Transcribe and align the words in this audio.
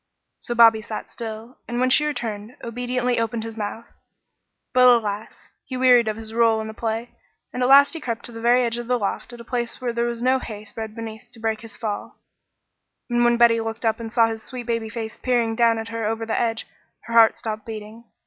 So 0.39 0.55
Bobby 0.55 0.81
sat 0.81 1.11
still, 1.11 1.59
and 1.67 1.79
when 1.79 1.91
she 1.91 2.05
returned, 2.07 2.57
obediently 2.63 3.19
opened 3.19 3.43
his 3.43 3.55
mouth; 3.55 3.85
but 4.73 4.87
alas! 4.87 5.49
he 5.63 5.77
wearied 5.77 6.07
of 6.07 6.17
his 6.17 6.31
rôle 6.33 6.59
in 6.59 6.65
the 6.67 6.73
play, 6.73 7.11
and 7.53 7.61
at 7.61 7.69
last 7.69 7.95
crept 8.01 8.25
to 8.25 8.31
the 8.31 8.41
very 8.41 8.63
edge 8.63 8.79
of 8.79 8.87
the 8.87 8.97
loft 8.97 9.31
at 9.31 9.39
a 9.39 9.43
place 9.43 9.79
where 9.79 9.93
there 9.93 10.05
was 10.07 10.23
no 10.23 10.39
hay 10.39 10.65
spread 10.65 10.95
beneath 10.95 11.27
to 11.33 11.39
break 11.39 11.61
his 11.61 11.77
fall; 11.77 12.17
and 13.11 13.23
when 13.23 13.37
Betty 13.37 13.61
looked 13.61 13.85
up 13.85 13.99
and 13.99 14.11
saw 14.11 14.25
his 14.27 14.41
sweet 14.41 14.65
baby 14.65 14.89
face 14.89 15.17
peering 15.17 15.53
down 15.55 15.77
at 15.77 15.89
her 15.89 16.03
over 16.07 16.25
the 16.25 16.39
edge, 16.39 16.65
her 17.01 17.13
heart 17.13 17.37
stopped 17.37 17.67
beating. 17.67 18.05